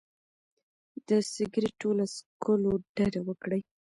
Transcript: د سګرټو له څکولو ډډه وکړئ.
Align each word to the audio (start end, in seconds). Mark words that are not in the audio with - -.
د 1.07 1.09
سګرټو 1.33 1.89
له 1.99 2.05
څکولو 2.15 2.71
ډډه 2.95 3.21
وکړئ. 3.27 3.61